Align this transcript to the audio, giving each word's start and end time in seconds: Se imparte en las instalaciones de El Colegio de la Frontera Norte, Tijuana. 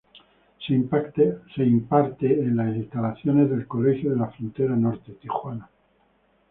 Se 0.65 0.73
imparte 0.73 2.25
en 2.25 2.57
las 2.57 2.75
instalaciones 2.75 3.51
de 3.51 3.55
El 3.57 3.67
Colegio 3.67 4.09
de 4.09 4.15
la 4.15 4.31
Frontera 4.31 4.75
Norte, 4.75 5.11
Tijuana. 5.21 5.69